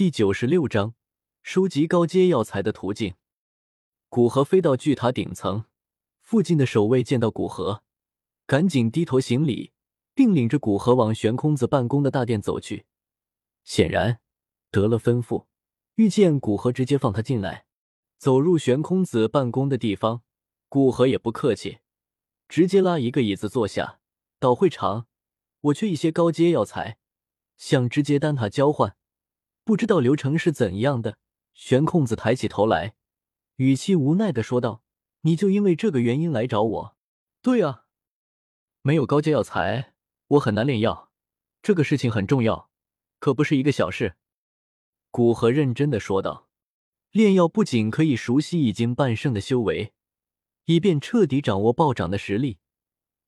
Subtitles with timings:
[0.00, 0.94] 第九十六章，
[1.42, 3.16] 收集高阶药材的途径。
[4.08, 5.66] 古河飞到巨塔顶层，
[6.22, 7.82] 附近的守卫见到古河，
[8.46, 9.74] 赶紧低头行礼，
[10.14, 12.86] 并领着古河往悬空子办公的大殿走去。
[13.62, 14.20] 显然
[14.70, 15.44] 得了吩咐，
[15.96, 17.66] 遇见古河直接放他进来。
[18.16, 20.22] 走入悬空子办公的地方，
[20.70, 21.80] 古河也不客气，
[22.48, 24.00] 直接拉一个椅子坐下。
[24.38, 25.06] 到会场，
[25.60, 26.96] 我缺一些高阶药材，
[27.58, 28.96] 想直接单塔交换，
[29.70, 31.16] 不知道流程是怎样的。
[31.54, 32.96] 悬空子抬起头来。
[33.54, 34.82] 语气无奈的说道
[35.22, 36.96] ：“你就因为这个原因来找我？
[37.40, 37.84] 对啊，
[38.82, 39.94] 没有高阶药材，
[40.26, 41.12] 我很难炼药。
[41.62, 42.68] 这个事情很重要，
[43.20, 44.16] 可不是一个小事。”
[45.12, 46.48] 古河认真的说道
[47.12, 49.92] ：“炼药不仅可以熟悉已经半圣的修为，
[50.64, 52.58] 以便彻底掌握暴涨的实力，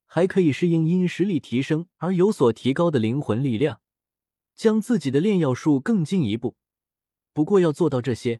[0.07, 3.81] 还可以适应因实力提升而有所提高的灵魂力量，
[4.63, 6.55] 将自己的炼药术更进一步。
[7.33, 8.39] 不过要做到这些。”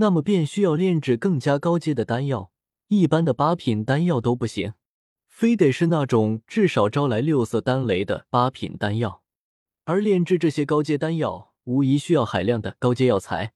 [0.00, 2.52] 那么便需要炼制更加高阶的丹药，
[2.88, 4.74] 一般的八品丹药都不行，
[5.26, 9.22] 非得是那种至少招来六色丹雷的八品丹药。
[9.84, 13.54] 而炼制这些高阶丹药，无疑需要海量的高阶药材。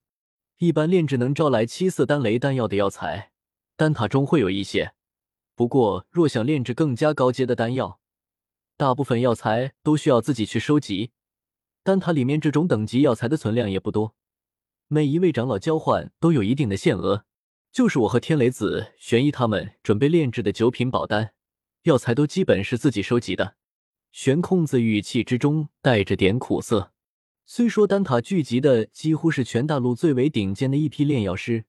[0.58, 3.30] 一般炼制能招来七色丹雷丹药的药材，
[3.76, 4.94] 丹塔中会有一些。
[5.54, 8.00] 不过，若想炼制更加高阶的丹药，
[8.76, 11.12] 大部分药材都需要自己去收集。
[11.84, 14.14] 丹塔里面这种等级药材的存量也不多。
[14.86, 17.24] 每一位长老交换都有一定的限额，
[17.72, 21.32] 就是我和天雷子、玄一他们准备炼制的九品宝丹
[21.82, 23.56] 药材，都基本是自己收集的。
[24.12, 26.92] 玄空子语气之中带着点苦涩。
[27.46, 31.64] 虽说丹塔聚集的几乎是全大陆最为顶尖的一批炼药师，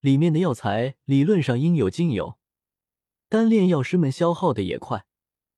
[0.00, 2.38] 里面的药材理论上应有尽有，
[3.28, 5.04] 但炼药师们消耗的也快。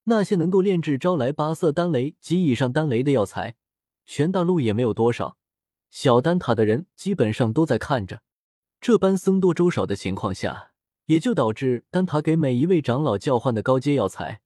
[0.04, 3.54] 那些能够炼制招来八色丹雷及以上丹雷的药材，
[4.12, 5.36] 全大陆也没有多少。
[5.88, 8.22] 小丹塔的人基本上都在看着，
[8.80, 10.72] 这般僧多粥少的情况下，
[11.06, 14.40] 也就导致丹塔给每一位长老交换的高阶药材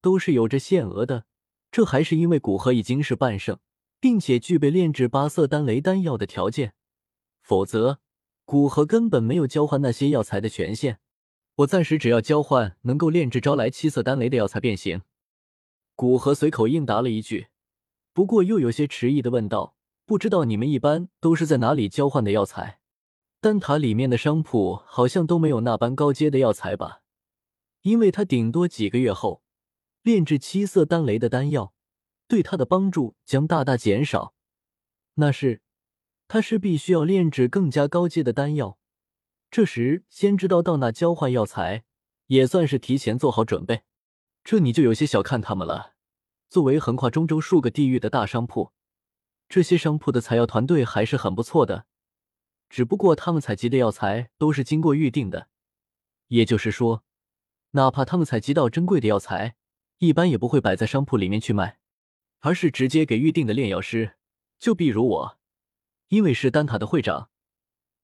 [0.00, 1.26] 都是有着限额的。
[1.70, 3.58] 这还是因为古河已经是半圣，
[4.00, 6.72] 并且具备炼制八色丹雷丹药的条件，
[7.42, 7.98] 否则
[8.46, 10.98] 古河根本没有交换那些药材的权限。
[11.56, 15.02] 我暂时只要交换能够炼制招来七色丹雷的药材便行。
[15.94, 17.48] 古河随口应答了一句，
[18.14, 19.76] 不过又有些迟疑的问道。
[20.06, 22.78] 不知道你们一般都是在哪里交换的药材？
[23.40, 27.00] 丹塔里面的商铺好像都没有那般高阶的药材吧？
[27.80, 29.42] 因为他顶多几个月后
[30.02, 31.72] 炼制七色丹雷的丹药，
[32.28, 34.34] 对他的帮助将大大减少。
[35.14, 35.62] 那是
[36.28, 38.78] 他是必须要炼制更加高阶的丹药，
[39.50, 41.84] 这时先知道到那交换药材，
[42.26, 43.84] 也算是提前做好准备。
[44.42, 45.93] 这你就有些小看他们了。
[46.54, 48.70] 作为横跨中州数个地域的大商铺。
[49.48, 51.86] 这些商铺的采药团队还是很不错的，
[52.68, 55.48] 只不过他们采集的药材都是经过预定的，
[56.28, 57.02] 也就是说，
[57.72, 59.56] 哪怕他们采集到珍贵的药材，
[59.98, 61.80] 一般也不会摆在商铺里面去卖，
[62.38, 64.14] 而是直接给预定的炼药师。
[64.60, 65.38] 就比如我，
[66.06, 67.30] 因为是丹塔的会长，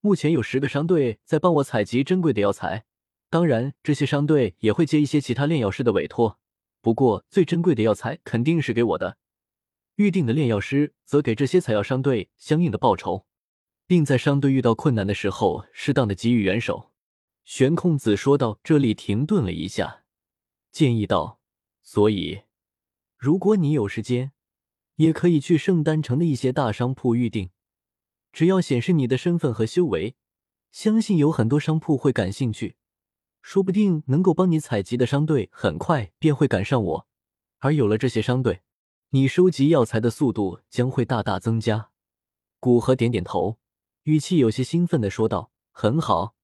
[0.00, 2.84] 目前有十个商队在帮我采集珍贵的药材，
[3.28, 6.40] 当然这些商队也会接一些其他炼药师的委托，
[6.80, 9.18] 不过最珍贵的药材肯定是给我的。
[9.96, 13.26] 预定的炼药师则给这些采药商队相应的报酬，
[13.86, 16.90] 并在商队遇到困难的时候适当的给予援手。
[17.44, 20.04] 玄空子说到这里停顿了一下，
[20.70, 21.40] 建议道
[21.82, 22.42] ：“所以，
[23.18, 24.32] 如果你有时间，
[24.96, 27.50] 也可以去圣丹城的一些大商铺预定，
[28.32, 30.14] 只要显示你的身份和修为，
[30.70, 32.76] 相信有很多商铺会感兴趣，
[33.42, 37.06] 说不定能够帮你采集的商队很快便会赶上我。
[37.58, 38.62] 而有了这些商队。”
[39.12, 41.90] 你收集药材的速度将会大大增加。
[42.60, 43.58] 古河点点头，
[44.04, 46.36] 语气有些兴奋的说道：“很好，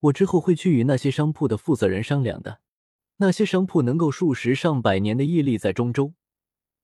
[0.00, 2.60] 我之后会去与那些商铺的负责人商量的。
[3.18, 6.14] 那些商铺能够数十上百年的屹立在中州，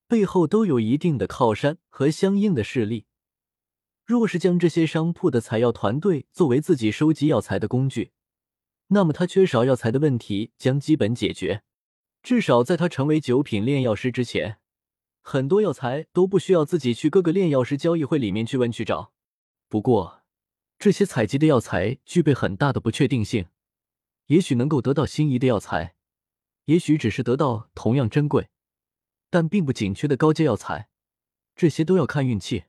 [0.07, 3.07] 背后都有一定的靠山和相应的势力。
[4.05, 8.13] 若是将这些商铺的采药团队作为自己收集药材的工具，
[8.93, 11.63] 那么他缺少药材的问题将基本解决。
[12.23, 14.59] 至少在他成为九品炼药师之前。”
[15.25, 19.13] 很多药材都不需要自己去各个炼药师交易会里面去问去找。
[19.69, 20.23] 不过，
[20.81, 23.47] 这些采集的药材具备很大的不确定性，
[24.27, 25.95] 也许能够得到心仪的药材，
[26.65, 28.49] 也许只是得到同样珍贵
[29.31, 30.89] 但并不紧缺的高阶药材，
[31.55, 32.65] 这些都要看运气。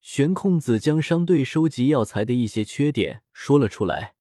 [0.00, 4.16] 玄空子将商队收集药材的一些缺点说了出来，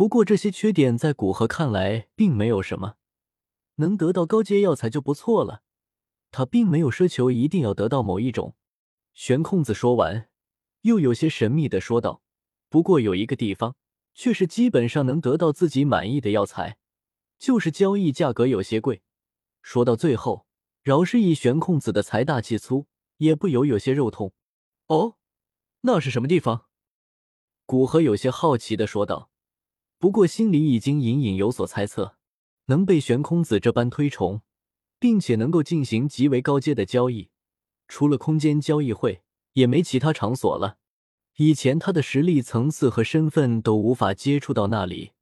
[0.00, 2.94] 不过这些缺点在古河看来并没有什么，
[3.74, 5.62] 能得到高阶药材就不错了。
[6.30, 8.56] 他并没有奢求一定要得到某一种，
[9.12, 10.30] 玄空子说完，
[10.80, 12.22] 又有些神秘的说道
[12.70, 13.76] ：“不过有一个地方，
[14.14, 16.78] 却是基本上能得到自己满意的药材，
[17.38, 19.02] 就是交易价格有些贵。”
[19.60, 20.46] 说到最后，
[20.82, 22.86] 饶是以玄空子的财大气粗，
[23.18, 24.32] 也不由有些肉痛。
[24.86, 25.18] 哦，
[25.82, 26.64] 那是什么地方？
[27.66, 29.29] 古河有些好奇的说道，
[30.00, 32.16] 不过心里已经隐隐有所猜测，
[32.64, 34.40] 能被玄空子这般推崇，
[34.98, 37.28] 并且能够进行极为高阶的交易，
[37.86, 40.78] 除了空间交易会，也没其他场所了。
[41.36, 45.12] 以前他的实力层次和身份都无法接触到那里，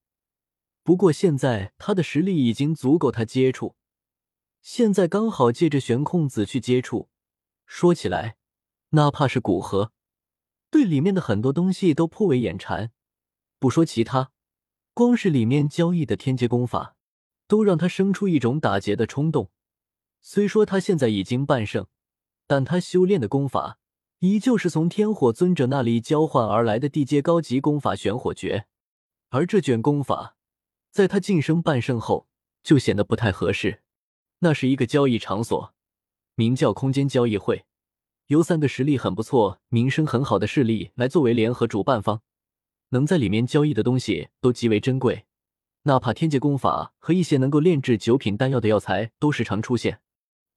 [0.85, 3.75] 不过现在他的实力已经足够他接触。
[4.63, 7.09] 现在刚好借着悬空子去接触，
[7.67, 8.37] 说起来，
[8.91, 9.91] 哪怕是古河，
[10.71, 12.93] 对里面的很多东西都颇为眼馋。
[13.59, 14.31] 不说其他，
[14.99, 16.97] 光是里面交易的天阶功法，
[17.47, 19.53] 都让他生出一种打劫的冲动。
[20.21, 21.87] 虽说他现在已经半圣，
[22.49, 23.79] 但他修炼的功法
[24.19, 28.67] 依旧是从天火尊者那里交换而来的地阶高级功法玄火诀，
[29.29, 30.35] 而这卷功法，
[30.91, 32.27] 在他晋升半圣后，
[32.65, 33.83] 就显得不太合适。
[34.41, 35.73] 那是一个交易场所，
[36.35, 37.67] 名叫空间交易会，
[38.27, 42.23] 由三个实力很不错、名声很好的势力来作为联合主办方，
[42.90, 45.26] 能在里面交易的东西都极为珍贵，
[45.82, 50.00] 哪怕天界功法和一些能够炼制九品丹药的药材都时常出现，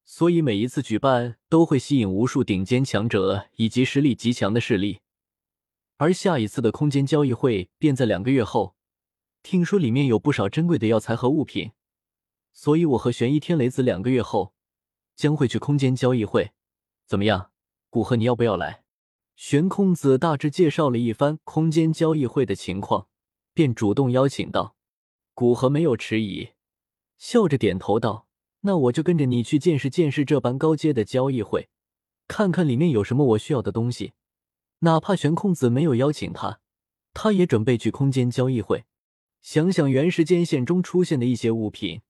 [0.05, 4.99] 所以每一次举办都会吸引无数顶尖强者以及实力极强的势力。
[5.97, 8.75] 而下一次的空间交易会便在两个月后，
[9.43, 11.71] 听说里面有不少珍贵的药材和物品。
[12.53, 14.53] 所以，我和玄一天雷子两个月后
[15.15, 16.51] 将会去空间交易会，
[17.05, 17.51] 怎么样？
[17.89, 18.80] 古河，你要不要来？
[19.43, 23.07] 玄空子大致介绍了一番空间交易会的情况，
[23.55, 24.75] 便主动邀请道。
[25.33, 26.49] 古河没有迟疑，
[27.17, 28.27] 笑着点头道
[28.61, 31.69] ：“那我就跟着你去见识见识这般高阶的交易会，
[32.27, 34.13] 看看里面有什么我需要的东西。
[34.81, 36.59] 哪怕玄空子没有邀请他，
[37.11, 38.85] 他也准备去空间交易会，
[39.41, 42.01] 想想原时间线中出现的一些物品。”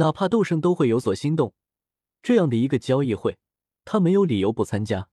[0.00, 1.52] 哪怕斗圣都会有所心动，
[2.22, 3.36] 这样的一个交易会，
[3.84, 5.09] 他没有理由不参加。